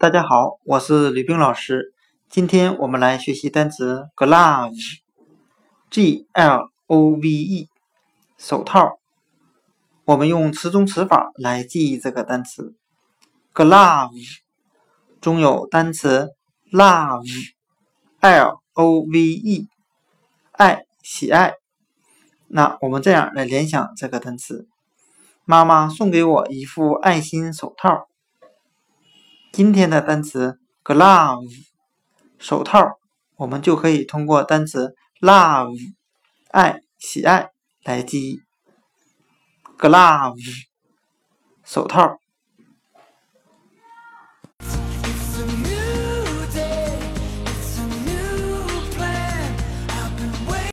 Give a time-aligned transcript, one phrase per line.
[0.00, 1.92] 大家好，我是吕冰老师。
[2.30, 5.46] 今天我们来学习单词 glove，g
[6.32, 7.68] l o v e，
[8.38, 8.98] 手套。
[10.06, 12.74] 我们用词中词法来记忆这个单词
[13.52, 14.38] glove，
[15.20, 16.30] 中有单词
[16.72, 19.68] love，l o v e，
[20.52, 21.56] 爱喜爱。
[22.48, 24.66] 那我们这样来联想这个单词：
[25.44, 28.06] 妈妈送给我一副爱心手套。
[29.52, 31.50] 今天的单词 glove
[32.38, 33.00] 手套，
[33.34, 35.76] 我们就可以通过单词 love
[36.52, 37.50] 爱喜爱
[37.82, 38.40] 来记忆
[39.76, 40.38] glove
[41.64, 42.20] 手套。